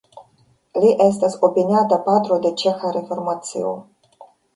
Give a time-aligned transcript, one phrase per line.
[0.83, 3.75] Li estas opiniata patro de ĉeĥa reformacio.